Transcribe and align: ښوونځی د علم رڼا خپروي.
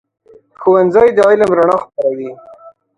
ښوونځی 0.59 1.07
د 1.17 1.19
علم 1.29 1.49
رڼا 1.57 1.77
خپروي. 1.83 2.31